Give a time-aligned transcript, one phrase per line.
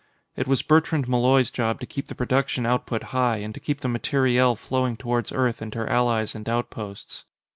[0.35, 3.87] It was Bertrand Malloy's job to keep the production output high and to keep the
[3.87, 7.23] materiel flowing towards Earth and her allies and outposts.